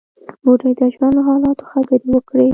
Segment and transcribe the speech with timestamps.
[0.43, 2.47] بوډۍ د ژوند له حالاتو خبرې وکړې.